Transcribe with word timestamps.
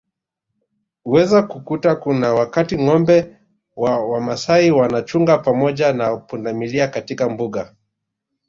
Unaweza 1.05 1.41
kukuta 1.43 1.95
kuna 1.95 2.33
wakati 2.33 2.79
ngombe 2.81 3.35
wa 3.75 4.05
Wamasai 4.07 4.71
wanachunga 4.71 5.37
pamoja 5.37 5.93
na 5.93 6.17
pundamilia 6.17 6.87
katika 6.87 7.29
Mbuga 7.29 7.75